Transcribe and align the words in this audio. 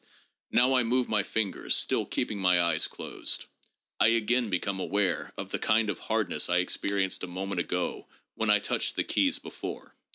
Now 0.49 0.73
I 0.73 0.81
move 0.81 1.07
my 1.07 1.21
fingers, 1.21 1.75
still 1.75 2.07
keeping 2.07 2.39
my 2.39 2.59
eyes 2.59 2.87
closed; 2.87 3.45
I 3.99 4.07
again 4.07 4.49
become 4.49 4.79
aware 4.79 5.31
of 5.37 5.49
the 5.51 5.59
kind 5.59 5.91
of 5.91 5.99
hardness 5.99 6.49
I 6.49 6.57
experienced 6.57 7.23
a 7.23 7.27
moment 7.27 7.61
ago 7.61 8.07
when 8.33 8.49
I 8.49 8.57
touched 8.57 8.95
the 8.95 9.03
keys 9.03 9.37
before. 9.37 9.95